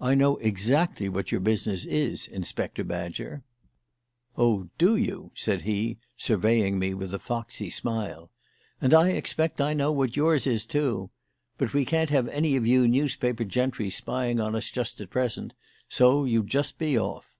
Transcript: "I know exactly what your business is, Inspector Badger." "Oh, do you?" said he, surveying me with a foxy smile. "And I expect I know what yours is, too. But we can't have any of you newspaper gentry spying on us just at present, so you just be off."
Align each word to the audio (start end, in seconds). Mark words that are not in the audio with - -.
"I 0.00 0.14
know 0.14 0.38
exactly 0.38 1.10
what 1.10 1.30
your 1.30 1.42
business 1.42 1.84
is, 1.84 2.26
Inspector 2.26 2.82
Badger." 2.84 3.42
"Oh, 4.34 4.70
do 4.78 4.96
you?" 4.96 5.30
said 5.34 5.60
he, 5.60 5.98
surveying 6.16 6.78
me 6.78 6.94
with 6.94 7.12
a 7.12 7.18
foxy 7.18 7.68
smile. 7.68 8.30
"And 8.80 8.94
I 8.94 9.10
expect 9.10 9.60
I 9.60 9.74
know 9.74 9.92
what 9.92 10.16
yours 10.16 10.46
is, 10.46 10.64
too. 10.64 11.10
But 11.58 11.74
we 11.74 11.84
can't 11.84 12.08
have 12.08 12.28
any 12.30 12.56
of 12.56 12.66
you 12.66 12.88
newspaper 12.88 13.44
gentry 13.44 13.90
spying 13.90 14.40
on 14.40 14.54
us 14.54 14.70
just 14.70 15.02
at 15.02 15.10
present, 15.10 15.52
so 15.86 16.24
you 16.24 16.42
just 16.44 16.78
be 16.78 16.98
off." 16.98 17.36